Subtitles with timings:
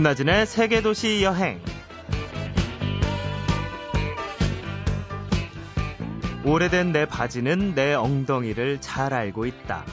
[0.00, 1.60] 김나진의 세계도시 여행.
[6.42, 9.84] 오래된 내 바지는 내 엉덩이를 잘 알고 있다.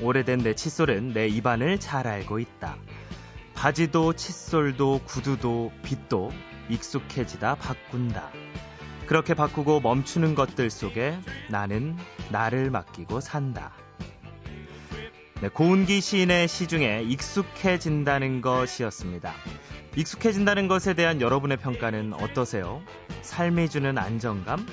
[0.00, 2.74] 오래된 내 칫솔은 내 입안을 잘 알고 있다.
[3.54, 6.32] 바지도 칫솔도 구두도 빛도
[6.68, 8.30] 익숙해지다 바꾼다.
[9.06, 11.16] 그렇게 바꾸고 멈추는 것들 속에
[11.50, 11.96] 나는
[12.32, 13.70] 나를 맡기고 산다.
[15.42, 19.34] 네, 고운기 시인의 시 중에 익숙해진다는 것이었습니다.
[19.96, 22.80] 익숙해진다는 것에 대한 여러분의 평가는 어떠세요?
[23.22, 24.64] 삶이 주는 안정감?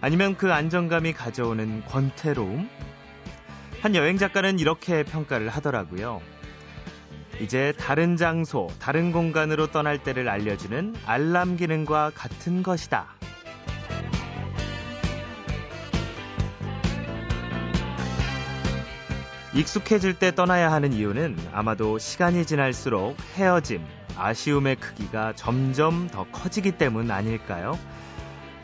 [0.00, 2.68] 아니면 그 안정감이 가져오는 권태로움?
[3.82, 6.22] 한 여행 작가는 이렇게 평가를 하더라고요.
[7.40, 13.08] 이제 다른 장소, 다른 공간으로 떠날 때를 알려주는 알람 기능과 같은 것이다.
[19.54, 23.84] 익숙해질 때 떠나야 하는 이유는 아마도 시간이 지날수록 헤어짐,
[24.16, 27.78] 아쉬움의 크기가 점점 더 커지기 때문 아닐까요?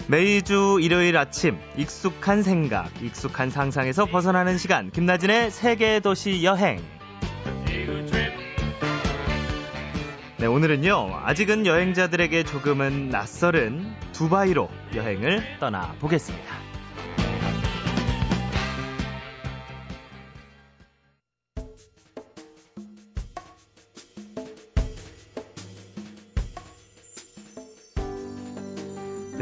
[0.08, 6.82] 매주 일요일 아침 익숙한 생각, 익숙한 상상에서 벗어나는 시간 김나진의 세계 도시 여행.
[10.38, 11.20] 네, 오늘은요.
[11.22, 16.69] 아직은 여행자들에게 조금은 낯설은 두바이로 여행을 떠나 보겠습니다.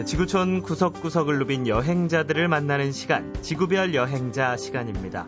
[0.09, 5.27] 지구촌 구석구석을 누빈 여행자들을 만나는 시간, 지구별 여행자 시간입니다.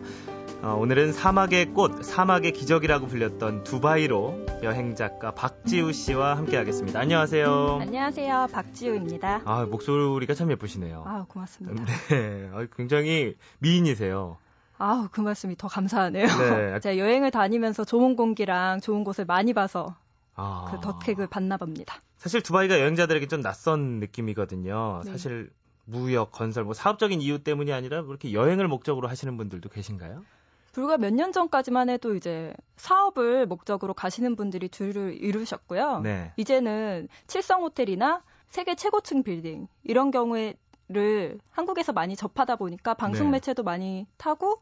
[0.63, 6.99] 어, 오늘은 사막의 꽃, 사막의 기적이라고 불렸던 두바이로 여행 작가 박지우 씨와 함께하겠습니다.
[6.99, 7.77] 안녕하세요.
[7.79, 9.41] 안녕하세요, 박지우입니다.
[9.45, 11.03] 아 목소리가 참 예쁘시네요.
[11.05, 11.85] 아 고맙습니다.
[12.09, 14.37] 네, 굉장히 미인이세요.
[14.79, 16.25] 아우 그 말씀이 더 감사하네요.
[16.25, 16.79] 네.
[16.81, 19.95] 제가 여행을 다니면서 좋은 공기랑 좋은 곳을 많이 봐서
[20.33, 20.71] 아...
[20.71, 22.01] 그 덕택을 받나 봅니다.
[22.21, 25.01] 사실 두바이가 여행자들에게 좀 낯선 느낌이거든요.
[25.03, 25.11] 네.
[25.11, 25.49] 사실
[25.85, 30.23] 무역, 건설, 뭐 사업적인 이유 때문이 아니라 그렇게 여행을 목적으로 하시는 분들도 계신가요?
[30.71, 36.01] 불과 몇 년 전까지만 해도 이제 사업을 목적으로 가시는 분들이 줄을 이루셨고요.
[36.01, 36.31] 네.
[36.37, 43.37] 이제는 칠성 호텔이나 세계 최고층 빌딩 이런 경우에를 한국에서 많이 접하다 보니까 방송 네.
[43.37, 44.61] 매체도 많이 타고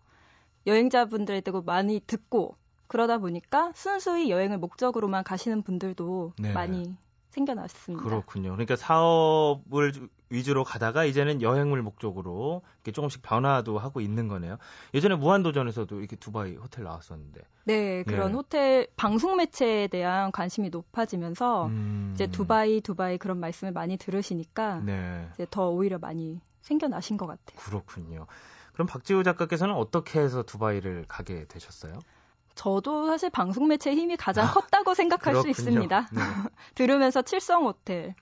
[0.66, 2.56] 여행자분들에도 많이 듣고
[2.88, 6.54] 그러다 보니까 순수히 여행을 목적으로만 가시는 분들도 네.
[6.54, 6.96] 많이
[7.30, 8.04] 생겨났습니다.
[8.04, 8.52] 그렇군요.
[8.52, 9.94] 그러니까 사업을
[10.30, 14.58] 위주로 가다가 이제는 여행을 목적으로 이렇게 조금씩 변화도 하고 있는 거네요.
[14.94, 17.42] 예전에 무한도전에서도 이렇게 두바이 호텔 나왔었는데.
[17.66, 18.34] 네, 그런 예.
[18.34, 22.12] 호텔 방송 매체에 대한 관심이 높아지면서 음...
[22.16, 25.28] 이제 두바이 두바이 그런 말씀을 많이 들으시니까 네.
[25.34, 27.58] 이제 더 오히려 많이 생겨나신 것 같아요.
[27.60, 28.26] 그렇군요.
[28.74, 31.94] 그럼 박지우 작가께서는 어떻게 해서 두바이를 가게 되셨어요?
[32.60, 36.08] 저도 사실 방송 매체의 힘이 가장 아, 컸다고 생각할 수 있습니다.
[36.12, 36.20] 네.
[36.76, 38.16] 들으면서 칠성 호텔.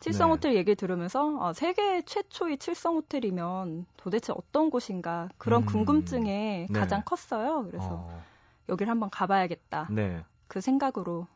[0.00, 0.34] 칠성 네.
[0.34, 6.80] 호텔 얘기 들으면서 아, 세계 최초의 칠성 호텔이면 도대체 어떤 곳인가 그런 음, 궁금증에 네.
[6.80, 7.64] 가장 컸어요.
[7.70, 8.24] 그래서 어.
[8.68, 9.86] 여기를 한번 가봐야겠다.
[9.92, 10.24] 네.
[10.48, 11.28] 그 생각으로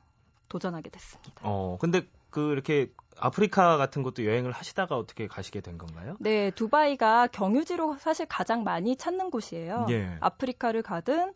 [0.49, 1.34] 도전하게 됐습니다.
[1.43, 6.16] 어, 근데 그 이렇게 아프리카 같은 것도 여행을 하시다가 어떻게 가시게 된 건가요?
[6.19, 9.87] 네, 두바이가 경유지로 사실 가장 많이 찾는 곳이에요.
[9.91, 10.16] 예.
[10.21, 11.33] 아프리카를 가든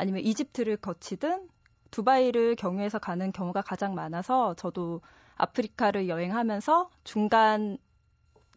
[0.00, 1.46] 아니면 이집트를 거치든
[1.90, 5.02] 두바이를 경유해서 가는 경우가 가장 많아서 저도
[5.36, 7.76] 아프리카를 여행하면서 중간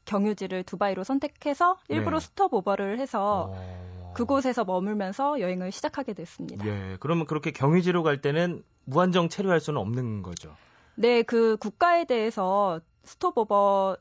[0.05, 2.25] 경유지를 두바이로 선택해서 일부러 네.
[2.25, 4.13] 스톱오버를 해서 어...
[4.15, 6.65] 그곳에서 머물면서 여행을 시작하게 됐습니다.
[6.65, 10.55] 예, 그러면 그렇게 경유지로 갈 때는 무한정 체류할 수는 없는 거죠?
[10.95, 13.97] 네, 그 국가에 대해서 스톱오버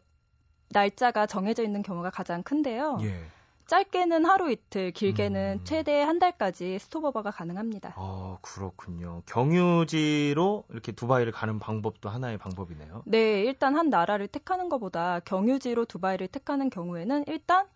[0.71, 2.99] 날짜가 정해져 있는 경우가 가장 큰데요.
[3.03, 3.25] 예.
[3.72, 5.65] 짧게는 하루 이틀, 길게는 음.
[5.65, 7.94] 최대 한 달까지 스톱오버가 가능합니다.
[7.97, 9.22] 아, 그렇군요.
[9.25, 13.05] 경유지로 이렇게 두바이를 가는 방법도 하나의 방법이네요.
[13.06, 17.66] 네, 일단 한 나라를 택하는 것보다 경유지로 두바이를 택하는 경우에는 일단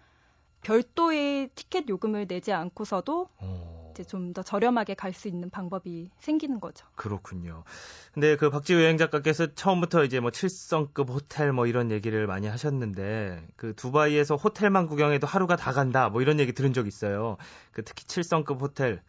[0.60, 3.85] 별도의 티켓 요금을 내지 않고서도 어.
[3.96, 6.86] 이제 좀 더 저렴하게 갈 수 있는 방법이 생기는 거죠.
[6.94, 7.64] 그렇군요.
[8.12, 13.46] 근데 그 박지우 여행 작가께서 처음부터 이제 뭐 7성급 호텔 뭐 이런 얘기를 많이 하셨는데
[13.56, 17.38] 그 두바이에서 호텔만 구경해도 하루가 다 간다 뭐 이런 얘기 들은 적 있어요.
[17.72, 19.00] 그 특히 7성급 호텔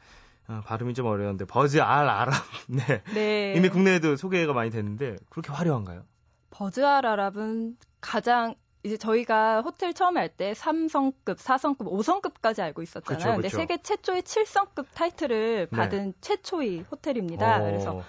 [0.47, 2.33] 어, 발음이 좀 어려운데 버즈 알 아랍
[2.69, 3.03] 네.
[3.13, 3.53] 네.
[3.57, 6.03] 이미 국내에도 소개가 많이 됐는데 그렇게 화려한가요?
[6.51, 8.55] 버즈 알 아랍은 가장
[8.87, 13.17] 이제 저희가 호텔 처음에 할 때 3성급, 4성급, 5성급까지 알고 있었잖아요.
[13.17, 13.35] 그쵸, 그쵸.
[13.35, 15.77] 근데 세계 최초의 7성급 타이틀을 네.
[15.77, 16.13] 받은 네.
[16.21, 17.61] 최초의 호텔입니다.
[17.61, 17.63] 오.
[17.65, 18.03] 그래서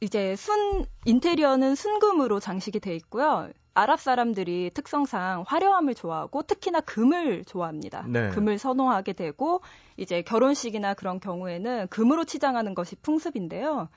[0.00, 3.50] 이제 순 인테리어는 순금으로 장식이 돼 있고요.
[3.74, 8.04] 아랍 사람들이 특성상 화려함을 좋아하고 특히나 금을 좋아합니다.
[8.08, 8.30] 네.
[8.30, 9.60] 금을 선호하게 되고
[9.96, 13.88] 이제 결혼식이나 그런 경우에는 금으로 치장하는 것이 풍습인데요.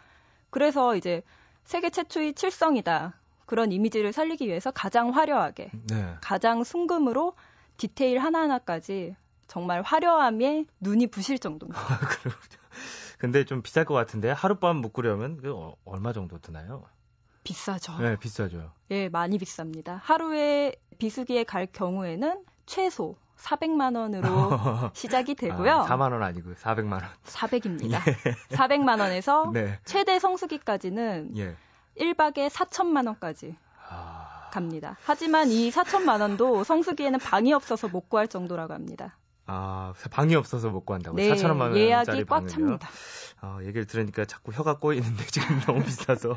[0.51, 1.23] 그래서 이제
[1.63, 3.19] 세계 최초의 칠성이다.
[3.45, 6.15] 그런 이미지를 살리기 위해서 가장 화려하게, 네.
[6.21, 7.33] 가장 순금으로
[7.77, 9.15] 디테일 하나하나까지
[9.47, 11.79] 정말 화려함에 눈이 부실 정도입니다.
[11.79, 11.99] 아,
[13.19, 16.83] 근데 좀 비쌀 것 같은데 하룻밤 묵으려면 그 어, 얼마 정도 드나요?
[17.43, 17.97] 비싸죠.
[17.99, 18.71] 네, 비싸죠.
[18.91, 19.99] 예, 많이 비쌉니다.
[20.01, 24.29] 하루에 비수기에 갈 경우에는 최소 400만 원으로
[24.93, 25.71] 시작이 되고요.
[25.71, 27.03] 아, 4만 원 아니고 400만 원.
[27.25, 27.99] 400입니다.
[28.07, 28.55] 예.
[28.55, 29.79] 400만 원에서 네.
[29.83, 31.55] 최대 성수기까지는 예.
[31.97, 33.55] 1박에 4천만 원까지
[33.89, 34.49] 아...
[34.51, 34.97] 갑니다.
[35.03, 39.17] 하지만 이 4천만 원도 성수기에는 방이 없어서 못 구할 정도라고 합니다.
[39.45, 41.17] 아, 방이 없어서 못 구한다고?
[41.17, 42.87] 네, 4천만 원짜리 예약이 꽉 찹니다.
[43.41, 46.35] 아, 얘기를 들으니까 자꾸 혀가 꼬이는데 지금 너무 비싸서.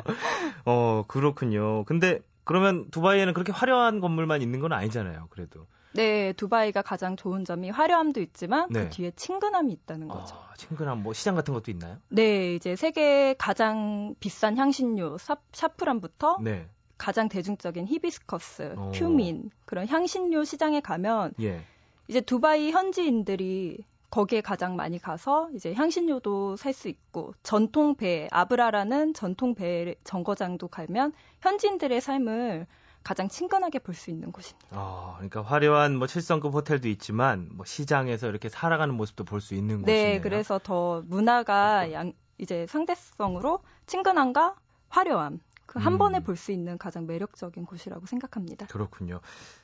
[0.64, 1.84] 어, 그렇군요.
[1.84, 5.66] 근데 그러면 두바이에는 그렇게 화려한 건물만 있는 건 아니잖아요, 그래도.
[5.96, 8.84] 네, 두바이가 가장 좋은 점이 화려함도 있지만 그 네.
[8.84, 10.36] 그 뒤에 친근함이 있다는 거죠.
[10.36, 11.96] 아, 친근함, 뭐 시장 같은 것도 있나요?
[12.08, 16.68] 네, 이제 세계 가장 비싼 향신료 사, 샤프란부터 네.
[16.98, 18.80] 가장 대중적인 히비스커스, 오.
[18.80, 18.92] 어.
[18.94, 21.62] 큐민 그런 향신료 시장에 가면 예.
[22.08, 29.12] 이제 두바이 현지인들이 거기에 가장 많이 가서 이제 향신료도 살 수 있고 전통 배 아브라라는
[29.14, 32.66] 전통 배 정거장도 가면 현지인들의 삶을
[33.06, 34.66] 가장 친근하게 볼 수 있는 곳입니다.
[34.72, 39.82] 아, 그러니까 화려한 뭐 7성급 호텔도 있지만 뭐 시장에서 이렇게 살아가는 모습도 볼 수 있는
[39.82, 40.14] 네, 곳이네요.
[40.14, 44.56] 네, 그래서 더 문화가 양, 이제 상대성으로 친근함과
[44.88, 45.98] 화려함 그한 음.
[45.98, 48.66] 번에 볼 수 있는 가장 매력적인 곳이라고 생각합니다.
[48.66, 49.20] 그렇군요.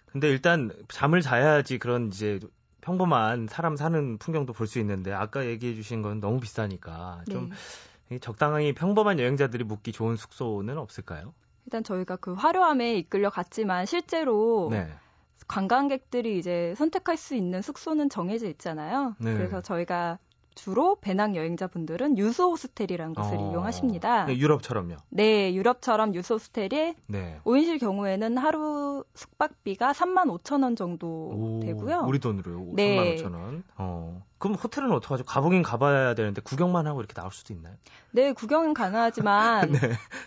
[0.07, 2.39] 근데 일단 잠을 자야지 그런 이제
[2.81, 7.51] 평범한 사람 사는 풍경도 볼 수 있는데 아까 얘기해 주신 건 너무 비싸니까 좀
[8.09, 8.19] 네.
[8.21, 11.35] 적당히 평범한 여행자들이 묵기 좋은 숙소는 없을까요?
[11.65, 14.89] 일단 저희가 그 화려함에 이끌려 갔지만 실제로 네.
[15.49, 19.15] 관광객들이 이제 선택할 수 있는 숙소는 정해져 있잖아요.
[19.19, 19.35] 네.
[19.35, 20.19] 그래서 저희가
[20.55, 24.27] 주로 배낭 여행자분들은 유소 호스텔이라는 것을 어, 이용하십니다.
[24.27, 24.97] 네, 유럽처럼요?
[25.11, 27.41] 네, 유럽처럼 유소 호스텔이 네.
[27.45, 32.05] 5인실 경우에는 하루 숙박비가 3만 5천 원 정도 오, 되고요.
[32.07, 32.73] 우리 돈으로요?
[32.75, 33.17] 네.
[33.17, 33.65] 3만 5천 원.
[33.77, 34.23] 어.
[34.39, 35.25] 그럼 호텔은 어떡하죠?
[35.25, 37.75] 가보긴 가봐야 되는데 구경만 하고 이렇게 나올 수도 있나요?
[38.11, 39.79] 네, 구경은 가능하지만 네.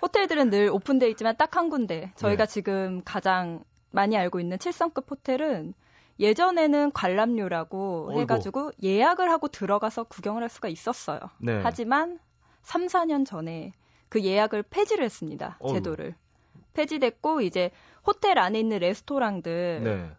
[0.02, 2.12] 호텔들은 늘 오픈돼 있지만 딱 한 군데.
[2.16, 2.52] 저희가 네.
[2.54, 5.74] 지금 가장 많이 알고 있는 7성급 호텔은
[6.20, 8.22] 예전에는 관람료라고 어이구.
[8.22, 11.20] 해가지고 예약을 하고 들어가서 구경을 할 수가 있었어요.
[11.40, 11.60] 네.
[11.64, 12.20] 하지만
[12.62, 13.74] 3, 4년 전에
[14.10, 15.58] 그 예약을 폐지를 했습니다.
[15.60, 15.74] 어이구.
[15.76, 16.16] 제도를.
[16.74, 17.72] 폐지됐고 이제
[18.06, 20.10] 호텔 안에 있는 레스토랑들 네.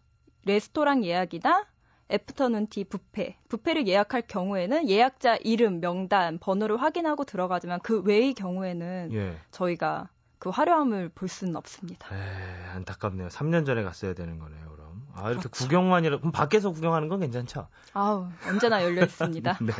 [0.44, 1.66] 레스토랑 예약이나
[2.10, 3.36] 애프터눈 티 뷔페.
[3.48, 9.36] 뷔페를 예약할 경우에는 예약자 이름, 명단, 번호를 확인하고 들어가지만 그 외의 경우에는 예.
[9.50, 10.08] 저희가
[10.38, 12.14] 그 화려함을 볼 수는 없습니다.
[12.14, 13.26] 에, 안타깝네요.
[13.28, 14.85] 3년 전에 갔어야 되는 거네요, 그럼.
[15.16, 15.48] 아, 이렇게 그렇죠.
[15.50, 17.68] 구경만이라, 그럼 밖에서 구경하는 건 괜찮죠?
[17.94, 19.58] 아우, 언제나 열려 있습니다.
[19.62, 19.72] 네.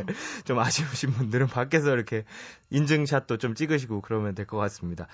[0.44, 2.24] 좀 아쉬우신 분들은 밖에서 이렇게
[2.70, 5.06] 인증샷도 좀 찍으시고 그러면 될 것 같습니다.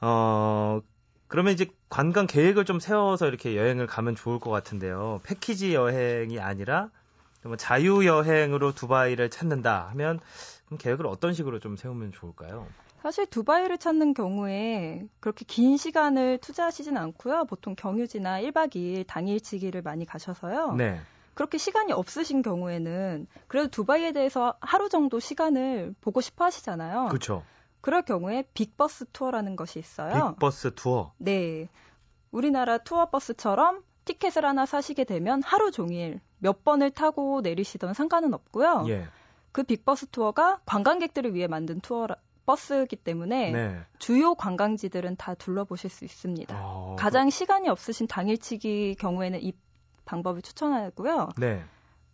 [0.00, 0.80] 어,
[1.28, 5.20] 그러면 이제 관광 계획을 좀 세워서 이렇게 여행을 가면 좋을 것 같은데요.
[5.24, 6.90] 패키지 여행이 아니라
[7.44, 10.20] 뭐 자유 여행으로 두바이를 찾는다 하면
[10.66, 12.66] 그럼 계획을 어떤 식으로 좀 세우면 좋을까요?
[13.02, 17.46] 사실 두바이를 찾는 경우에 그렇게 긴 시간을 투자하시진 않고요.
[17.46, 20.74] 보통 경유지나 1박 2일 당일치기를 많이 가셔서요.
[20.74, 21.00] 네.
[21.34, 27.08] 그렇게 시간이 없으신 경우에는 그래도 두바이에 대해서 하루 정도 시간을 보고 싶어 하시잖아요.
[27.08, 27.42] 그렇죠.
[27.80, 30.34] 그럴 경우에 Big Bus 투어라는 것이 있어요.
[30.34, 31.12] Big Bus 투어?
[31.18, 31.68] 네.
[32.30, 38.84] 우리나라 투어버스처럼 티켓을 하나 사시게 되면 하루 종일 몇 번을 타고 내리시던 상관은 없고요.
[38.88, 39.08] 예.
[39.50, 43.80] 그 Big Bus 투어가 관광객들을 위해 만든 투어라, 버스이기 때문에 네.
[43.98, 46.56] 주요 관광지들은 다 둘러보실 수 있습니다.
[46.60, 49.52] 어, 가장 시간이 없으신 당일치기 경우에는 이
[50.04, 51.30] 방법을 추천하고요.
[51.38, 51.62] 네.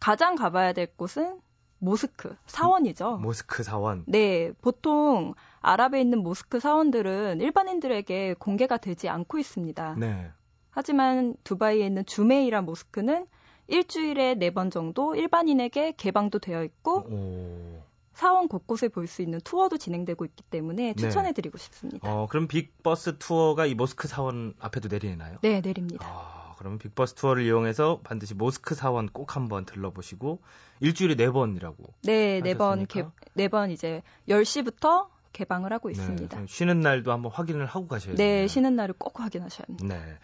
[0.00, 1.40] 가장 가봐야 될 곳은
[1.80, 3.18] 모스크 사원이죠.
[3.18, 4.04] 모스크 사원.
[4.06, 9.94] 네, 보통 아랍에 있는 모스크 사원들은 일반인들에게 공개가 되지 않고 있습니다.
[9.98, 10.30] 네.
[10.70, 13.26] 하지만 두바이에 있는 주메이라 모스크는
[13.68, 17.82] 일주일에 네 번 정도 일반인에게 개방도 되어 있고 오.
[18.18, 20.94] 사원 곳곳에 볼 수 있는 투어도 진행되고 있기 때문에 네.
[20.94, 21.62] 추천해드리고 네.
[21.62, 22.12] 싶습니다.
[22.12, 25.38] 어, 그럼 Big Bus 투어가 이 모스크 사원 앞에도 내리나요?
[25.40, 26.04] 네, 내립니다.
[26.04, 30.40] 아, 그러면 Big Bus 투어를 이용해서 반드시 모스크 사원 꼭 한번 들러보시고
[30.80, 31.94] 일주일에 네 번이라고.
[32.02, 32.88] 네, 네 번,
[33.34, 36.40] 네번 이제 10시부터 개방을 하고 네, 있습니다.
[36.40, 38.26] 네, 쉬는 날도 한번 확인을 하고 가셔야 돼요.
[38.26, 39.86] 네, 쉬는 날을 꼭 확인하셔야 합니다.
[39.86, 40.18] 네.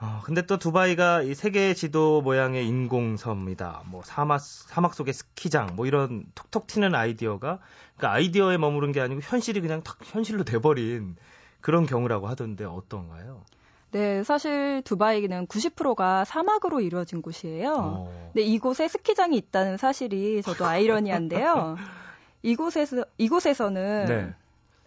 [0.00, 3.82] 어, 근데 또 두바이가 이 세계 지도 모양의 인공섬이다.
[3.86, 7.60] 뭐 사막 사막 속의 스키장 뭐 이런 톡톡 튀는 아이디어가
[7.96, 11.16] 그러니까 아이디어에 머무른 게 아니고 현실이 그냥 탁 현실로 돼 버린
[11.60, 13.42] 그런 경우라고 하던데 어떤가요?
[13.92, 17.72] 네, 사실 두바이는 90%가 사막으로 이루어진 곳이에요.
[17.78, 18.30] 어.
[18.32, 21.76] 근데 이곳에 스키장이 있다는 사실이 저도 아이러니한데요.
[22.42, 24.34] 이곳에서 이곳에서는 네.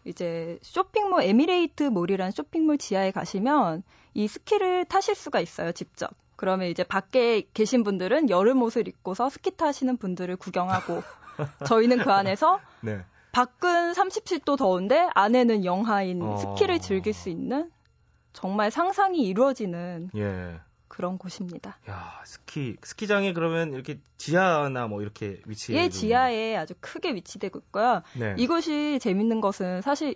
[0.03, 3.83] 이제 쇼핑몰 에미레이트 몰이라는 쇼핑몰 지하에 가시면
[4.17, 6.09] 이 스키를 타실 수가 있어요, 직접.
[6.35, 11.03] 그러면 이제 밖에 계신 분들은 여름 옷을 입고서 스키 타시는 분들을 구경하고
[11.67, 13.05] 저희는 그 안에서 네.
[13.31, 16.37] 밖은 37도 더운데 안에는 영하인 어...
[16.37, 17.69] 스키를 즐길 수 있는
[18.33, 20.59] 정말 상상이 이루어지는 예.
[20.87, 21.77] 그런 곳입니다.
[21.87, 28.01] 야, 스키 스키장에 그러면 이렇게 지하나 뭐 이렇게 위치해 예, 지하에 아주 크게 위치되고 있고요.
[28.17, 28.33] 네.
[28.39, 30.15] 이곳이 재밌는 것은 사실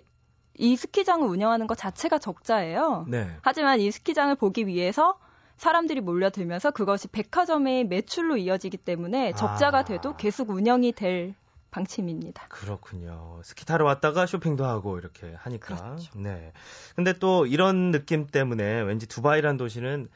[0.58, 3.06] 이 스키장을 운영하는 것 자체가 적자예요.
[3.08, 3.28] 네.
[3.42, 5.18] 하지만 이 스키장을 보기 위해서
[5.56, 9.84] 사람들이 몰려들면서 그것이 백화점의 매출로 이어지기 때문에 적자가 아.
[9.84, 11.34] 돼도 계속 운영이 될
[11.70, 12.48] 방침입니다.
[12.48, 13.40] 그렇군요.
[13.42, 15.76] 스키 타러 왔다가 쇼핑도 하고 이렇게 하니까.
[15.76, 16.18] 그렇죠.
[16.18, 16.52] 네.
[16.94, 20.08] 근데 또 이런 느낌 때문에 왠지 두바이란 도시는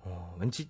[0.00, 0.68] 어, 왠지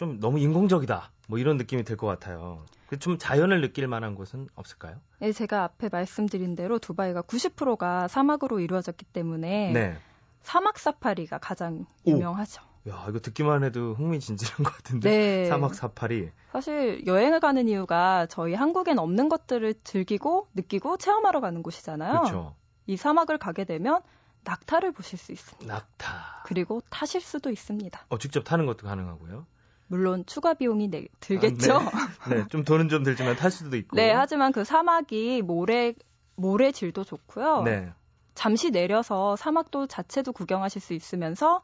[0.00, 1.10] 좀 너무 인공적이다.
[1.28, 2.64] 뭐 이런 느낌이 들 것 같아요.
[2.86, 4.96] 그좀 자연을 느낄 만한 곳은 없을까요?
[5.18, 9.98] 네, 제가 앞에 말씀드린 대로 두바이가 90%가 사막으로 이루어졌기 때문에 네.
[10.40, 12.62] 사막 사파리가 가장 유명하죠.
[12.88, 15.10] 야, 이거 듣기만 해도 흥미진진한 것 같은데.
[15.10, 15.44] 네.
[15.44, 16.30] 사막 사파리.
[16.50, 22.20] 사실 여행을 가는 이유가 저희 한국엔 없는 것들을 즐기고 느끼고 체험하러 가는 곳이잖아요.
[22.20, 22.54] 그렇죠.
[22.86, 24.00] 이 사막을 가게 되면
[24.44, 25.70] 낙타를 보실 수 있습니다.
[25.70, 26.44] 낙타.
[26.46, 28.06] 그리고 타실 수도 있습니다.
[28.08, 29.44] 어, 직접 타는 것도 가능하고요.
[29.90, 31.74] 물론 추가 비용이 내, 들겠죠.
[31.74, 32.36] 아, 네.
[32.36, 32.48] 네.
[32.48, 33.96] 좀 돈은 좀 들지만 탈 수도 있고.
[33.96, 35.94] 네, 하지만 그 사막이 모래
[36.36, 37.62] 모래 질도 좋고요.
[37.64, 37.92] 네.
[38.36, 41.62] 잠시 내려서 사막도 자체도 구경하실 수 있으면서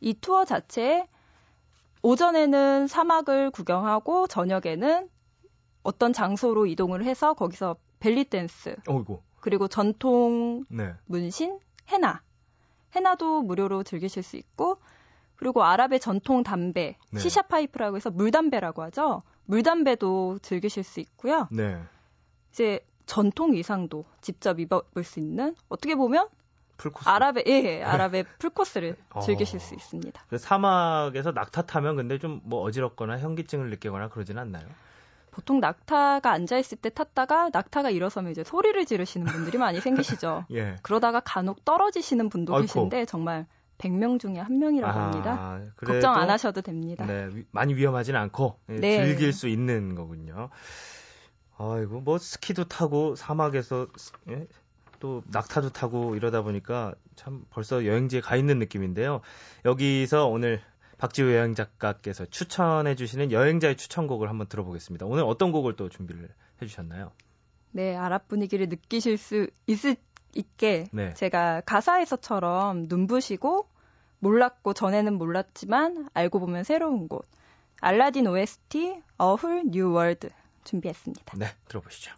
[0.00, 1.06] 이 투어 자체에
[2.02, 5.08] 오전에는 사막을 구경하고 저녁에는
[5.84, 9.22] 어떤 장소로 이동을 해서 거기서 벨리 댄스 어이구.
[9.38, 10.92] 그리고 전통 네.
[11.06, 12.20] 문신 헤나
[12.96, 14.80] 헤나도 무료로 즐기실 수 있고
[15.38, 17.20] 그리고 아랍의 전통 담배 네.
[17.20, 21.80] 시샤 파이프라고 해서 물담배라고 하죠 물담배도 즐기실 수 있고요 네.
[22.52, 26.28] 이제 전통 의상도 직접 입어볼 수 있는 어떻게 보면
[26.76, 27.08] 풀코스.
[27.08, 29.20] 아랍의 예, 아랍의 풀코스를 어.
[29.20, 30.22] 즐기실 수 있습니다.
[30.28, 34.66] 그 사막에서 낙타 타면 근데 좀 뭐 어지럽거나 현기증을 느끼거나 그러진 않나요?
[35.32, 40.44] 보통 낙타가 앉아 있을 때 탔다가 낙타가 일어서면 이제 소리를 지르시는 분들이 많이 생기시죠.
[40.52, 40.76] 예.
[40.82, 42.62] 그러다가 간혹 떨어지시는 분도 아이고.
[42.66, 43.46] 계신데 정말
[43.78, 45.60] 100명 중에 한 명이라고 아, 합니다.
[45.76, 47.06] 걱정 안 하셔도 됩니다.
[47.06, 49.04] 네, 많이 위험하진 않고 예, 네.
[49.04, 50.50] 즐길 수 있는 거군요.
[51.56, 53.88] 아이고 뭐 스키도 타고 사막에서
[54.30, 54.46] 예?
[55.00, 59.20] 또 낙타도 타고 이러다 보니까 참 벌써 여행지에 가 있는 느낌인데요.
[59.64, 60.60] 여기서 오늘
[60.98, 65.06] 박지우 여행 작가께서 추천해 주시는 여행자의 추천곡을 한번 들어보겠습니다.
[65.06, 66.28] 오늘 어떤 곡을 또 준비를
[66.60, 67.12] 해 주셨나요?
[67.70, 69.96] 네, 아랍 분위기를 느끼실 수 있을
[70.34, 71.14] 있게 네.
[71.14, 73.66] 제가 가사에서처럼 눈부시고
[74.20, 77.26] 몰랐고 전에는 몰랐지만 알고 보면 새로운 곳
[77.80, 80.28] 알라딘 OST Whole New World
[80.64, 81.38] 준비했습니다.
[81.38, 82.12] 네, 들어보시죠.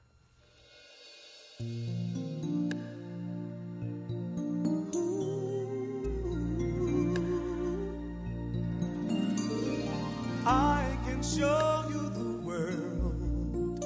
[10.47, 13.85] I can show you the world,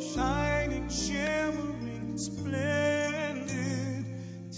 [0.00, 2.81] shining, shimmering, splendid.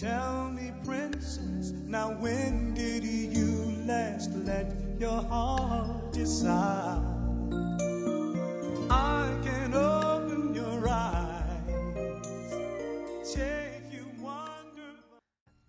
[0.04, 4.70] Tell me, princess, now when did you last let
[5.00, 7.00] your heart decide?
[8.90, 12.20] I can open your eyes,
[13.32, 14.92] take you wonder.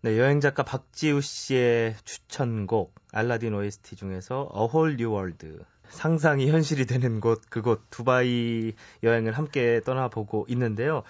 [0.01, 6.87] 네, 여행 작가 박지우 씨의 추천곡 알라딘 OST 중에서 A Whole New World 상상이 현실이
[6.87, 11.03] 되는 곳 그곳 두바이 여행을 함께 떠나보고 있는데요.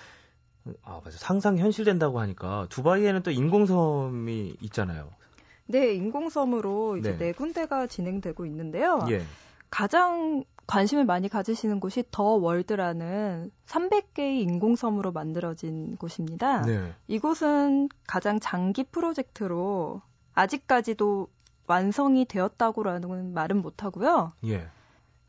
[0.83, 5.09] 아 맞아 상상 현실된다고 하니까 두바이에는 또 인공섬이 있잖아요.
[5.67, 9.05] 네, 인공섬으로 이제 네, 네 군데가 진행되고 있는데요.
[9.09, 9.23] 예.
[9.69, 16.61] 가장 관심을 많이 가지시는 곳이 더 월드라는 300개의 인공섬으로 만들어진 곳입니다.
[16.61, 16.93] 네.
[17.07, 20.01] 이곳은 가장 장기 프로젝트로
[20.33, 21.27] 아직까지도
[21.67, 24.33] 완성이 되었다고라는 말은 못하고요.
[24.45, 24.67] 예.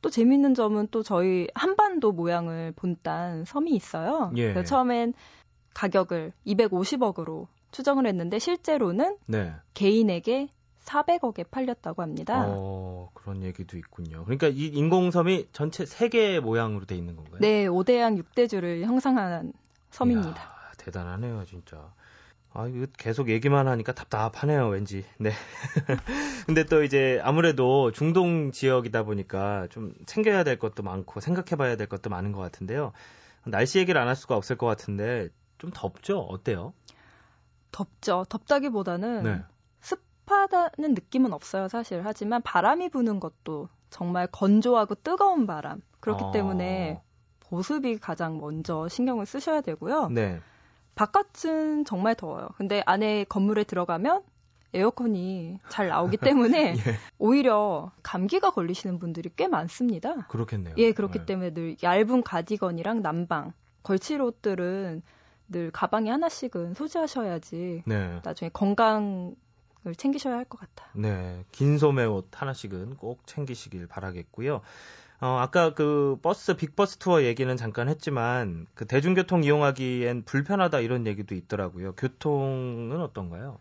[0.06, 4.30] 또 재밌는 점은 또 저희 한반도 모양을 본딴 섬이 있어요.
[4.36, 4.62] 예.
[4.62, 5.14] 처음엔
[5.74, 9.52] 가격을 250억으로 추정을 했는데 실제로는 네.
[9.74, 10.48] 개인에게
[10.84, 12.54] 400억에 팔렸다고 합니다.
[12.56, 14.22] 어, 그런 얘기도 있군요.
[14.22, 17.40] 그러니까 이 인공섬이 전체 세개 모양으로 돼 있는 건가요?
[17.40, 19.52] 네, 5대양 6대주를 형상한
[19.90, 20.40] 섬입니다.
[20.40, 21.92] 이야, 대단하네요, 진짜.
[22.58, 25.04] 아, 이거 계속 얘기만 하니까 답답하네요, 왠지.
[25.18, 25.30] 네.
[26.46, 31.86] 근데 또 이제 아무래도 중동 지역이다 보니까 좀 챙겨야 될 것도 많고 생각해 봐야 될
[31.86, 32.92] 것도 많은 것 같은데요.
[33.44, 36.18] 날씨 얘기를 안 할 수가 없을 것 같은데 좀 덥죠?
[36.18, 36.72] 어때요?
[37.72, 38.24] 덥죠.
[38.30, 39.42] 덥다기보다는 네.
[39.80, 42.00] 습하다는 느낌은 없어요, 사실.
[42.04, 45.82] 하지만 바람이 부는 것도 정말 건조하고 뜨거운 바람.
[46.00, 46.30] 그렇기 어...
[46.30, 47.02] 때문에
[47.40, 50.08] 보습이 가장 먼저 신경을 쓰셔야 되고요.
[50.08, 50.40] 네.
[50.96, 52.48] 바깥은 정말 더워요.
[52.56, 54.22] 근데 안에 건물에 들어가면
[54.74, 56.96] 에어컨이 잘 나오기 때문에 예.
[57.18, 60.26] 오히려 감기가 걸리시는 분들이 꽤 많습니다.
[60.26, 60.74] 그렇겠네요.
[60.78, 61.26] 예, 그렇기 네.
[61.26, 65.02] 때문에 늘 얇은 가디건이랑 난방, 걸칠 옷들은
[65.48, 68.20] 늘 가방에 하나씩은 소지하셔야지 네.
[68.24, 69.36] 나중에 건강을
[69.96, 70.90] 챙기셔야 할 것 같아요.
[70.94, 74.60] 네, 긴 소매 옷 하나씩은 꼭 챙기시길 바라겠고요.
[75.20, 81.34] 어, 아까 그 버스 빅버스 투어 얘기는 잠깐 했지만 그 대중교통 이용하기엔 불편하다 이런 얘기도
[81.34, 81.92] 있더라고요.
[81.94, 83.58] 교통은 어떤가요?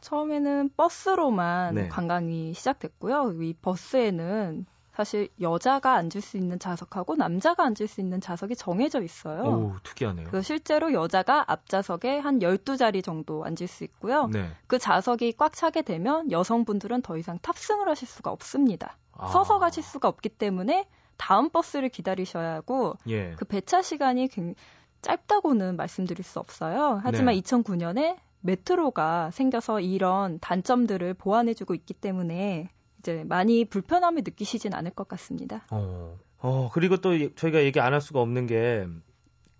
[0.00, 1.88] 처음에는 버스로만 네.
[1.88, 3.34] 관광이 시작됐고요.
[3.42, 4.66] 이 버스에는
[4.98, 9.42] 사실 여자가 앉을 수 있는 좌석하고 남자가 앉을 수 있는 좌석이 정해져 있어요.
[9.44, 10.26] 오, 특이하네요.
[10.28, 14.26] 그 실제로 여자가 앞좌석에 한 12자리 정도 앉을 수 있고요.
[14.26, 14.50] 네.
[14.66, 18.98] 그 좌석이 꽉 차게 되면 여성분들은 더 이상 탑승을 하실 수가 없습니다.
[19.12, 19.28] 아.
[19.28, 23.36] 서서 가실 수가 없기 때문에 다음 버스를 기다리셔야 하고 예.
[23.36, 24.56] 그 배차 시간이 굉장히
[25.02, 27.00] 짧다고는 말씀드릴 수 없어요.
[27.04, 27.40] 하지만 네.
[27.42, 35.64] 2009년에 메트로가 생겨서 이런 단점들을 보완해주고 있기 때문에 이제 많이 불편함을 느끼시진 않을 것 같습니다.
[35.70, 38.86] 어, 어 그리고 또 저희가 얘기 안 할 수가 없는 게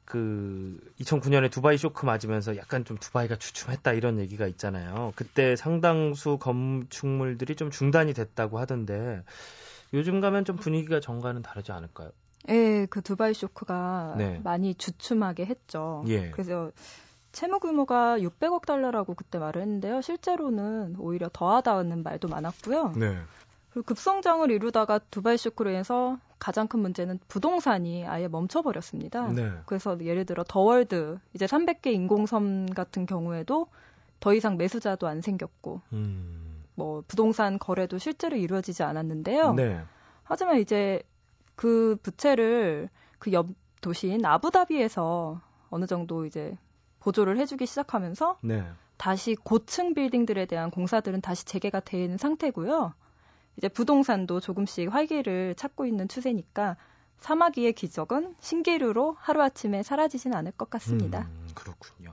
[0.09, 5.13] 그 2009년에 두바이 쇼크 맞으면서 약간 좀 두바이가 주춤했다 이런 얘기가 있잖아요.
[5.17, 9.23] 그때 상당수 건축물들이 좀 중단이 됐다고 하던데
[9.93, 12.11] 요즘 가면 좀 분위기가 정과는 다르지 않을까요?
[12.49, 14.41] 예, 그 두바이 쇼크가 네.
[14.43, 16.03] 많이 주춤하게 했죠.
[16.09, 16.31] 예.
[16.31, 16.71] 그래서
[17.39, 20.01] 채무 규모가 600억 달러라고 그때 말을 했는데요.
[20.01, 22.95] 실제로는 오히려 더하다는 말도 많았고요.
[22.97, 23.17] 네.
[23.71, 29.29] 그리고 급성장을 이루다가 두바이 쇼크로 인해서 가장 큰 문제는 부동산이 아예 멈춰버렸습니다.
[29.29, 29.53] 네.
[29.67, 33.69] 그래서 예를 들어 더월드 이제 300개 인공섬 같은 경우에도
[34.19, 36.65] 더 이상 매수자도 안 생겼고 음.
[36.75, 39.55] 뭐 부동산 거래도 실제로 이루어지지 않았는데요.
[39.55, 39.81] 네.
[40.25, 41.05] 하지만 이제
[41.55, 42.89] 그 부채를
[43.21, 43.47] 그 옆
[43.81, 45.41] 도시인 아부다비에서
[45.71, 46.59] 어느 정도 이제
[47.01, 48.65] 보조를 해주기 시작하면서 네.
[48.97, 52.93] 다시 고층 빌딩들에 대한 공사들은 다시 재개가 되는 상태고요.
[53.57, 56.77] 이제 부동산도 조금씩 활기를 찾고 있는 추세니까
[57.19, 61.29] 사마귀의 기적은 신기루로 하루아침에 사라지진 않을 것 같습니다.
[61.29, 62.13] 음, 그렇군요.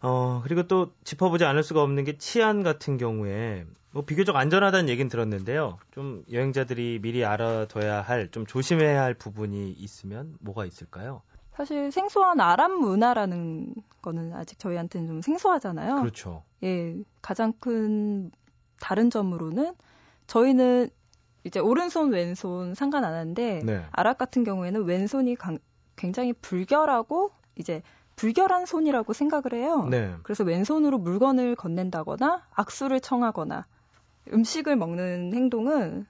[0.00, 5.08] 어, 그리고 또 짚어보지 않을 수가 없는 게 치안 같은 경우에 뭐 비교적 안전하다는 얘기는
[5.08, 5.78] 들었는데요.
[5.92, 11.22] 좀 여행자들이 미리 알아둬야 할, 좀 조심해야 할 부분이 있으면 뭐가 있을까요?
[11.56, 16.00] 사실 생소한 아랍 문화라는 거는 아직 저희한테는 좀 생소하잖아요.
[16.00, 16.42] 그렇죠.
[16.62, 18.30] 예, 가장 큰
[18.80, 19.74] 다른 점으로는
[20.26, 20.88] 저희는
[21.44, 23.84] 이제 오른손 왼손 상관 안 하는데 네.
[23.92, 25.58] 아랍 같은 경우에는 왼손이 강,
[25.96, 27.82] 굉장히 불결하고 이제
[28.16, 29.86] 불결한 손이라고 생각을 해요.
[29.90, 30.14] 네.
[30.22, 33.66] 그래서 왼손으로 물건을 건넨다거나 악수를 청하거나
[34.32, 36.06] 음식을 먹는 행동은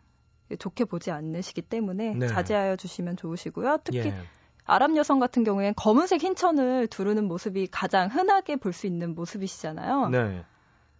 [0.58, 2.26] 좋게 보지 않으시기 때문에 네.
[2.28, 3.78] 자제하여 주시면 좋으시고요.
[3.84, 4.14] 특히 예.
[4.64, 10.08] 아랍 여성 같은 경우엔 검은색 흰 천을 두르는 모습이 가장 흔하게 볼 수 있는 모습이시잖아요.
[10.08, 10.44] 네.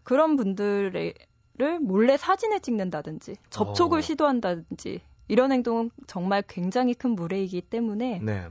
[0.03, 1.15] 그런 분들을
[1.81, 4.01] 몰래 사진을 찍는다든지 접촉을 어.
[4.03, 8.49] 시도한다든지 이런 행동은 정말 굉장히 큰 무례이기 때문에 네.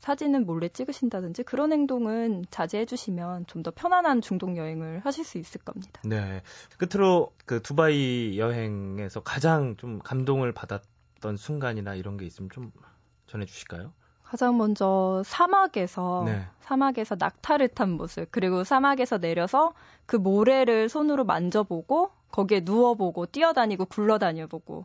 [0.00, 5.60] 사진을 몰래 찍으신다든지 그런 행동은 자제해 주시면 좀 더 편안한 중동 여행을 하실 수 있을
[5.62, 6.00] 겁니다.
[6.04, 6.42] 네.
[6.78, 12.70] 끝으로 그 두바이 여행에서 가장 좀 감동을 받았던 순간이나 이런 게 있으면 좀
[13.26, 13.92] 전해 주실까요?
[14.26, 16.46] 가장 먼저 사막에서 네.
[16.60, 19.72] 사막에서 낙타를 탄 모습 그리고 사막에서 내려서
[20.04, 24.84] 그 모래를 손으로 만져보고 거기에 누워보고 뛰어다니고 굴러다녀보고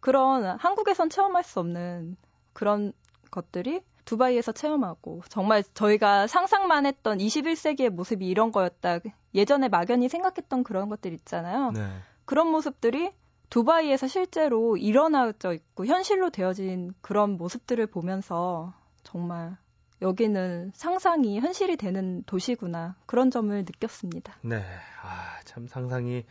[0.00, 2.16] 그런 한국에선 체험할 수 없는
[2.54, 2.92] 그런
[3.30, 9.00] 것들이 두바이에서 체험하고 정말 저희가 상상만 했던 21세기의 모습이 이런 거였다
[9.34, 11.70] 예전에 막연히 생각했던 그런 것들 있잖아요.
[11.72, 11.86] 네.
[12.24, 13.12] 그런 모습들이
[13.50, 19.56] 두바이에서 실제로 일어나져 있고 현실로 되어진 그런 모습들을 보면서 정말
[20.02, 24.36] 여기는 상상이 현실이 되는 도시구나 그런 점을 느꼈습니다.
[24.42, 24.64] 네,
[25.02, 26.24] 아, 참 상상이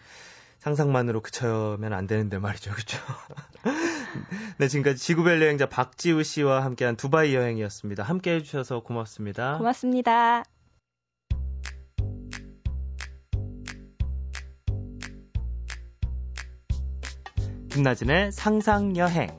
[0.59, 2.97] 상상만으로 그쳐면 안 되는데 말이죠, 그렇죠?
[4.57, 8.03] 네, 지금까지 지구별 여행자 박지우 씨와 함께한 두바이 여행이었습니다.
[8.03, 9.57] 함께해 주셔서 고맙습니다.
[9.57, 10.43] 고맙습니다.
[17.69, 19.29] 김나진의 상상여행.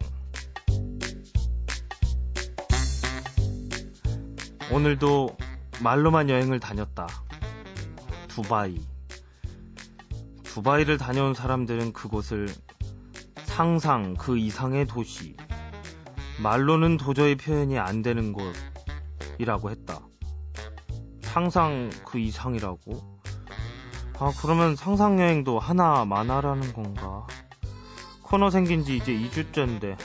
[4.73, 5.37] 오늘도
[5.83, 7.09] 말로만 여행을 다녔다.
[8.29, 8.81] 두바이.
[10.45, 12.49] 두바이를 다녀온 사람들은 그곳을
[13.47, 15.37] 상상 그 이상의 도시.
[16.41, 19.99] 말로는 도저히 표현이 안 되는 곳이라고 했다.
[21.23, 23.21] 상상 그 이상이라고?
[24.21, 27.10] 아, 그러면 상상여행도 하나만하라는 건가?
[28.31, 29.97] 코너 생긴 지 이제 2주째인데.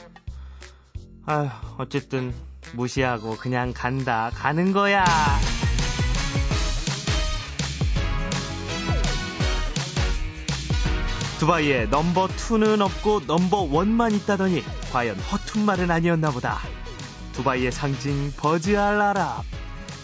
[1.27, 2.33] 아휴, 어쨌든
[2.73, 4.31] 무시하고 그냥 간다.
[4.33, 5.05] 가는 거야.
[11.39, 16.57] 두바이에 넘버 2는 없고 넘버 1만 있다더니 과연 허튼 말은 아니었나 보다.
[17.33, 19.43] 두바이의 상징 버즈 알아랍.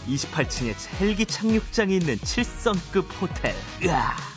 [0.08, 3.56] 28층에 헬기 착륙장이 있는 7성급 호텔.
[3.84, 4.31] 으아.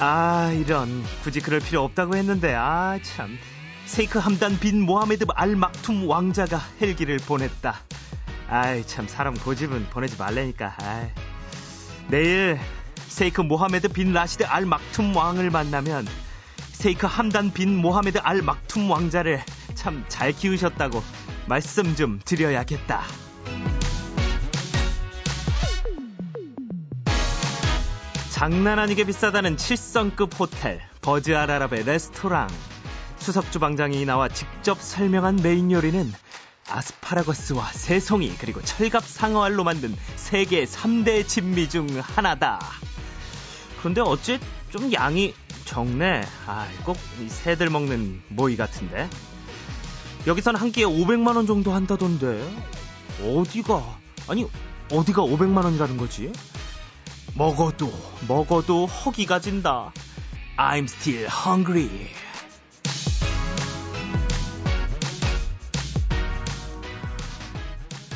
[0.00, 1.02] 아, 이런.
[1.22, 3.38] 굳이 그럴 필요 없다고 했는데, 아, 참.
[3.86, 7.80] 셰이크 함단 빈 모하메드 알 막툼 왕자가 헬기를 보냈다.
[8.48, 10.74] 아이, 참, 사람 고집은 보내지 말라니까.
[10.80, 11.08] 아이.
[12.08, 12.58] 내일
[13.08, 16.06] 셰이크 모하메드 빈 라시드 알 막툼 왕을 만나면
[16.72, 19.42] 셰이크 함단 빈 모하메드 알 막툼 왕자를
[19.74, 21.02] 참 잘 키우셨다고
[21.46, 23.02] 말씀 좀 드려야겠다.
[28.34, 32.48] 장난 아니게 비싸다는 7성급 호텔 버즈 알아랍의 레스토랑
[33.16, 36.12] 수석 주방장이 나와 직접 설명한 메인 요리는
[36.68, 42.58] 아스파라거스와 새송이 그리고 철갑 상어알로 만든 세계 3대 진미 중 하나다.
[43.84, 45.32] 근데 어찌 좀 양이
[45.64, 46.22] 적네.
[46.48, 49.08] 아, 꼭 새들 먹는 모이 같은데.
[50.26, 52.52] 여기선 한 끼에 500만 원 정도 한다던데.
[53.22, 53.96] 어디가?
[54.26, 54.44] 아니,
[54.90, 56.32] 어디가 500만 원이라는 거지?
[57.36, 57.92] 먹어도
[58.28, 59.92] 먹어도 허기가 진다.
[60.56, 62.08] I'm still hungry.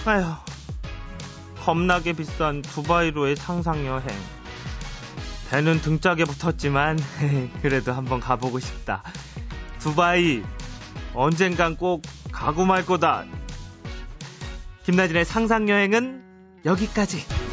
[0.06, 0.34] 아휴,
[1.60, 4.06] 겁나게 비싼 두바이로의 상상 여행.
[5.50, 6.98] 배는 등짝에 붙었지만
[7.60, 9.02] 그래도 한번 가보고 싶다.
[9.80, 10.42] 두바이
[11.14, 13.24] 언젠간 꼭 가고 말 거다.
[14.84, 16.22] 김나진의 상상 여행은
[16.64, 17.47] 여기까지.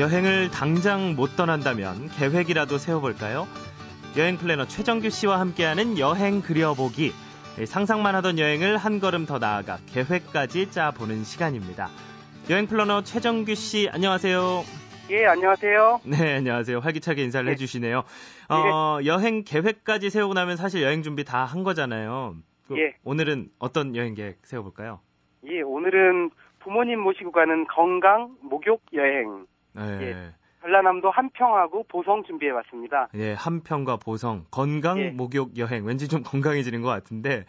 [0.00, 3.46] 여행을 당장 못 떠난다면 계획이라도 세워볼까요?
[4.16, 7.12] 여행 플래너 최정규 씨와 함께하는 여행 그려보기.
[7.66, 11.90] 상상만 하던 여행을 한 걸음 더 나아가 계획까지 짜보는 시간입니다.
[12.48, 14.64] 여행 플래너 최정규 씨, 안녕하세요.
[15.10, 16.00] 예, 안녕하세요.
[16.04, 16.78] 네, 안녕하세요.
[16.78, 17.52] 활기차게 인사를 네.
[17.52, 18.02] 해주시네요.
[18.48, 19.06] 어, 예.
[19.06, 22.36] 여행 계획까지 세우고 나면 사실 여행 준비 다 한 거잖아요.
[22.68, 22.94] 그 예.
[23.04, 25.00] 오늘은 어떤 여행 계획 세워볼까요?
[25.46, 30.02] 예, 오늘은 부모님 모시고 가는 건강 목욕 여행 네.
[30.02, 30.32] 예.
[30.62, 33.08] 전라남도 함평하고 보성 준비해 왔습니다.
[33.14, 35.08] 예, 함평과 보성 건강 예.
[35.10, 37.46] 목욕 여행 왠지 좀 건강해지는 것 같은데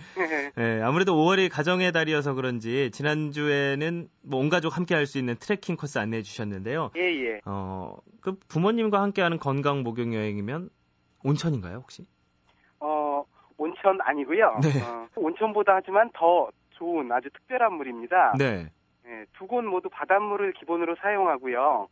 [0.58, 6.00] 예, 아무래도 5월이 가정의 달이어서 그런지 지난주에는 뭐온 가족 함께 할 수 있는 트레킹 코스
[6.00, 6.92] 안내해 주셨는데요.
[6.96, 7.42] 예, 예.
[7.46, 10.70] 어, 그 부모님과 함께하는 건강 목욕 여행이면
[11.26, 12.06] 온천인가요, 혹시?
[12.80, 13.26] 어,
[13.58, 14.60] 온천 아니고요.
[14.64, 14.70] 네.
[14.84, 18.36] 어, 온천보다 하지만 더 좋은 아주 특별한 물입니다.
[18.38, 18.72] 네.
[19.06, 21.90] 예, 두곳 모두 바닷물을 기본으로 사용하고요.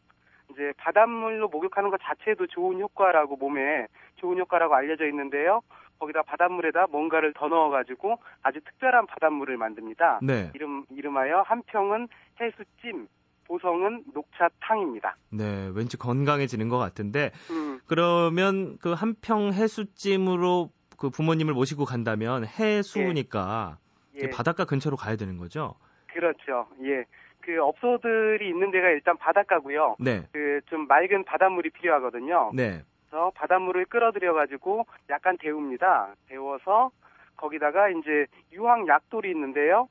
[0.52, 5.62] 이제 바닷물로 목욕하는 것 자체도 좋은 효과라고 몸에 좋은 효과라고 알려져 있는데요.
[6.00, 10.20] 거기다 바닷물에다 뭔가를 더 넣어가지고 아주 특별한 바닷물을 만듭니다.
[10.24, 10.52] 네.
[10.56, 12.08] 이름 이름하여 한평은
[12.40, 13.08] 해수찜,
[13.46, 15.18] 보성은 녹차탕입니다.
[15.32, 17.80] 네, 왠지 건강해지는 것 같은데 음.
[17.86, 23.78] 그러면 그 한평 해수찜으로 그 부모님을 모시고 간다면 해수니까
[24.16, 24.24] 예.
[24.24, 24.30] 예.
[24.30, 25.76] 바닷가 근처로 가야 되는 거죠?
[26.08, 26.68] 그렇죠.
[26.84, 27.06] 예.
[27.42, 29.96] 그 업소들이 있는 데가 일단 바닷가고요.
[30.00, 30.24] 네.
[30.32, 32.52] 그 좀 맑은 바닷물이 필요하거든요.
[32.54, 32.84] 네.
[33.10, 36.14] 그래서 바닷물을 끌어들여 가지고 약간 데웁니다.
[36.28, 36.92] 데워서
[37.38, 39.88] 거기다가 이제 유황 약돌이 있는데요.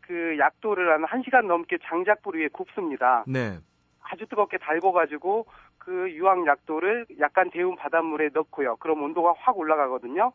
[0.00, 3.24] 그 약돌을 한 1시간 넘게 장작불 위에 굽습니다.
[3.26, 3.58] 네.
[4.02, 5.46] 아주 뜨겁게 달궈 가지고
[5.78, 8.76] 그 유황 약돌을 약간 데운 바닷물에 넣고요.
[8.76, 10.32] 그럼 온도가 확 올라가거든요.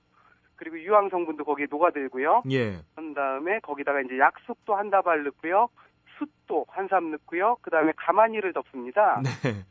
[0.58, 2.44] 그리고 유황 성분도 거기에 녹아들고요.
[2.52, 2.78] 예.
[2.96, 5.70] 그런 다음에 거기다가 이제 약속도 한 다발 넣고요.
[6.18, 7.58] 숯도 한삼 넣고요.
[7.62, 9.22] 그 다음에 가마니를 덮습니다.
[9.44, 9.64] 네.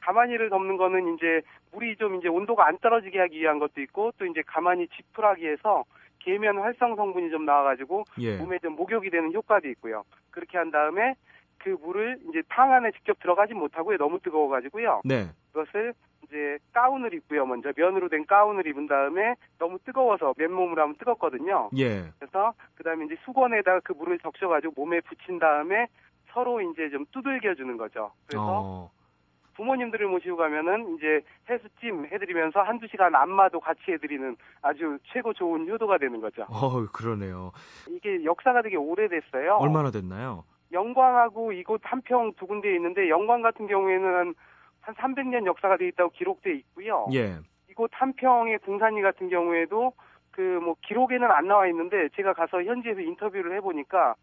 [0.00, 4.26] 가마니를 덮는 거는 이제 물이 좀 이제 온도가 안 떨어지게 하기 위한 것도 있고 또
[4.26, 5.84] 이제 가마니 지푸라기 해서
[6.18, 8.36] 계면 활성 성분이 좀 나와가지고 예.
[8.36, 10.04] 몸에 좀 목욕이 되는 효과도 있고요.
[10.30, 11.14] 그렇게 한 다음에
[11.58, 13.96] 그 물을 이제 탕 안에 직접 들어가지 못하고요.
[13.98, 15.02] 너무 뜨거워가지고요.
[15.04, 15.28] 네.
[15.52, 15.94] 그것을
[16.32, 17.44] 이제 가운을 입고요.
[17.44, 21.68] 먼저 면으로 된 가운을 입은 다음에 너무 뜨거워서 맨몸으로 하면 뜨겁거든요.
[21.76, 22.10] 예.
[22.18, 25.86] 그래서 그다음에 이제 수건에다가 그 물을 적셔가지고 몸에 붙인 다음에
[26.32, 28.12] 서로 이제 좀 두들겨 주는 거죠.
[28.26, 28.90] 그래서 어.
[29.54, 35.98] 부모님들을 모시고 가면은 이제 해수찜 해드리면서 한두 시간 안마도 같이 해드리는 아주 최고 좋은 효도가
[35.98, 36.46] 되는 거죠.
[36.48, 37.52] 어, 그러네요.
[37.90, 39.56] 이게 역사가 되게 오래됐어요.
[39.56, 40.44] 얼마나 됐나요?
[40.72, 44.34] 영광하고 이곳 한평 두 군데 있는데 영광 같은 경우에는
[44.82, 47.06] 한 300년 역사가 돼 있다고 기록돼 있고요.
[47.14, 47.36] 예.
[47.70, 49.92] 이곳 한평의 궁산리 같은 경우에도
[50.30, 54.14] 그 뭐 기록에는 안 나와 있는데 제가 가서 현지에서 인터뷰를 해보니까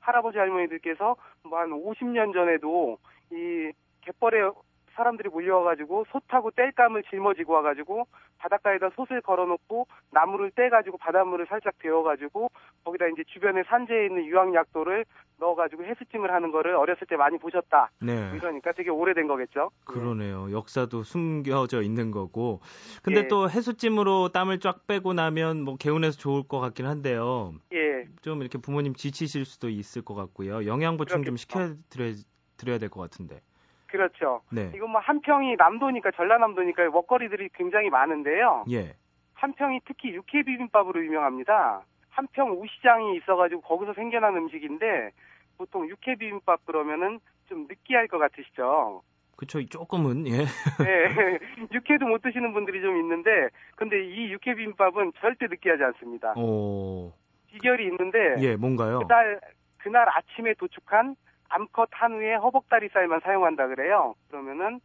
[0.00, 2.98] 할아버지 할머니들께서 뭐 한 50년 전에도
[3.32, 4.50] 이 갯벌에
[4.96, 8.06] 사람들이 몰려와가지고 소 타고 땔감을 짊어지고 와가지고
[8.38, 12.50] 바닷가에다 솥을 걸어놓고 나무를 떼가지고 바닷물을 살짝 데워가지고
[12.84, 15.04] 거기다 이제 주변에 산재에 있는 유황약도를
[15.38, 17.90] 넣어가지고 해수찜을 하는 거를 어렸을 때 많이 보셨다.
[18.00, 18.30] 네.
[18.38, 19.70] 그러니까 되게 오래된 거겠죠.
[19.84, 20.50] 그러네요.
[20.50, 22.60] 역사도 숨겨져 있는 거고.
[23.02, 23.28] 근데 예.
[23.28, 27.52] 또 해수찜으로 땀을 쫙 빼고 나면 뭐 개운해서 좋을 것 같긴 한데요.
[27.74, 28.06] 예.
[28.22, 30.64] 좀 이렇게 부모님 지치실 수도 있을 것 같고요.
[30.66, 31.26] 영양 보충 그렇겠죠.
[31.30, 32.14] 좀 시켜 드려야
[32.56, 33.40] 드려야 될 것 같은데.
[33.86, 34.42] 그렇죠.
[34.50, 34.70] 네.
[34.74, 38.64] 이건 뭐 한평이 남도니까 전라남도니까 먹거리들이 굉장히 많은데요.
[38.70, 38.94] 예.
[39.34, 41.82] 한평이 특히 육회 비빔밥으로 유명합니다.
[42.10, 45.10] 한평 우시장이 있어가지고 거기서 생겨난 음식인데
[45.58, 49.02] 보통 육회 비빔밥 그러면은 좀 느끼할 것 같으시죠?
[49.36, 50.32] 그쵸, 조금은, 예.
[50.82, 51.38] 네,
[51.72, 56.32] 육회도 못 드시는 분들이 좀 있는데, 근데 이 육회 비빔밥은 절대 느끼하지 않습니다.
[56.38, 57.12] 오.
[57.48, 59.00] 비결이 있는데, 예, 뭔가요?
[59.00, 59.40] 그날,
[59.76, 61.16] 그날 아침에 도축한
[61.48, 64.14] 암컷 한우에 허벅다리살만 사용한다 그래요.
[64.28, 64.80] 그러면은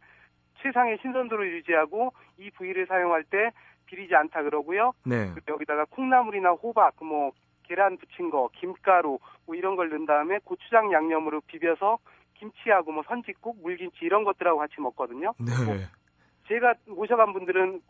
[0.62, 3.50] 최상의 신선도를 유지하고 이 부위를 사용할 때
[3.86, 4.92] 비리지 않다 그러고요.
[5.04, 5.32] 네.
[5.48, 7.32] 여기다가 콩나물이나 호박, 뭐
[7.64, 11.98] 계란 부친 거, 김가루 뭐 이런 걸 넣은 다음에 고추장 양념으로 비벼서
[12.34, 15.34] 김치하고 뭐 선짓국, 물김치 이런 것들하고 같이 먹거든요.
[15.38, 15.52] 네.
[15.64, 15.76] 뭐
[16.48, 17.82] 제가 모셔간 분들은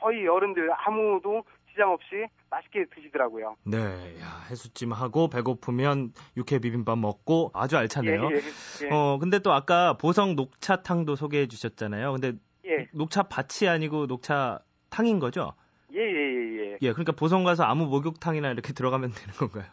[0.00, 3.56] 거의 어른들 아무도 지장 없이 맛있게 드시더라고요.
[3.64, 3.78] 네,
[4.20, 8.30] 야, 해수찜 하고 배고프면 육회 비빔밥 먹고 아주 알차네요.
[8.30, 8.40] 예, 예,
[8.86, 8.88] 예.
[8.90, 12.12] 어, 근데 또 아까 보성 녹차탕도 소개해 주셨잖아요.
[12.12, 12.32] 근데
[12.66, 12.88] 예.
[12.92, 15.52] 녹차 밭이 아니고 녹차 탕인 거죠?
[15.92, 16.78] 예, 예, 예, 예.
[16.82, 19.64] 예, 그러니까 보성 가서 아무 목욕탕이나 이렇게 들어가면 되는 건가요?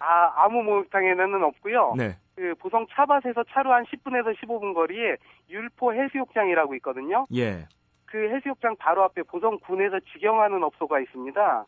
[0.00, 1.94] 아, 아무 목욕탕에는 없고요.
[1.96, 2.16] 네.
[2.36, 5.16] 그 보성 차밭에서 차로 한 10분에서 15분 거리에
[5.50, 7.26] 율포 해수욕장이라고 있거든요.
[7.34, 7.66] 예.
[8.10, 11.66] 그 해수욕장 바로 앞에 보성군에서 직영하는 업소가 있습니다.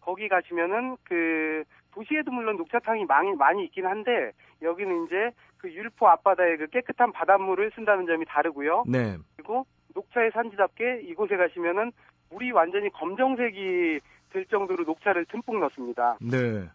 [0.00, 6.58] 거기 가시면은 그 도시에도 물론 녹차탕이 많이 많이 있긴 한데 여기는 이제 그 율포 앞바다의
[6.58, 8.84] 그 깨끗한 바닷물을 쓴다는 점이 다르고요.
[8.86, 9.16] 네.
[9.36, 11.92] 그리고 녹차의 산지답게 이곳에 가시면은
[12.30, 14.00] 물이 완전히 검정색이
[14.32, 16.18] 될 정도로 녹차를 듬뿍 넣습니다.
[16.20, 16.68] 네.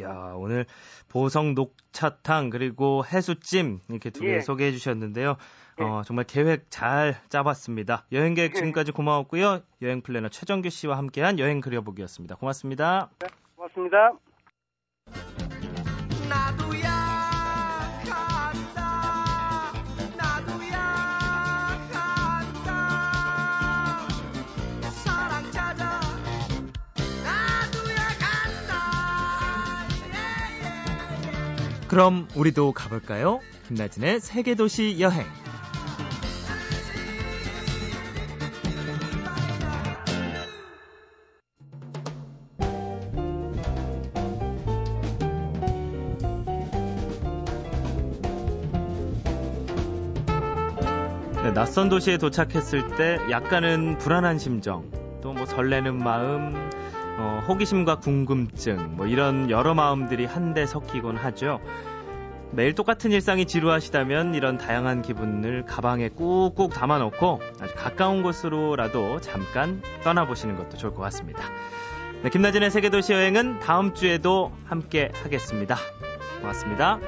[0.00, 0.64] 야, 오늘
[1.08, 4.40] 보성 녹차탕 그리고 해수찜 이렇게 두개 예.
[4.40, 5.36] 소개해 주셨는데요.
[5.80, 5.84] 예.
[5.84, 8.04] 어, 정말 계획 잘 짜봤습니다.
[8.12, 8.54] 여행 계획 예.
[8.54, 9.60] 지금까지 고마웠고요.
[9.82, 12.36] 여행 플래너 최정규 씨와 함께한 여행 그려보기였습니다.
[12.36, 13.10] 고맙습니다.
[13.20, 14.12] 네, 고맙습니다.
[31.88, 33.40] 그럼 우리도 가볼까요?
[33.66, 35.26] 김나진의 세계도시 여행.
[51.58, 54.88] 낯선 도시에 도착했을 때 약간은 불안한 심정,
[55.20, 56.54] 또 뭐 설레는 마음,
[57.18, 61.58] 어, 호기심과 궁금증, 뭐 이런 여러 마음들이 한데 섞이곤 하죠.
[62.52, 70.56] 매일 똑같은 일상이 지루하시다면 이런 다양한 기분을 가방에 꾹꾹 담아놓고 아주 가까운 곳으로라도 잠깐 떠나보시는
[70.56, 71.42] 것도 좋을 것 같습니다.
[72.22, 75.76] 네, 김나진의 세계도시 여행은 다음 주에도 함께 하겠습니다.
[76.40, 77.00] 고맙습니다.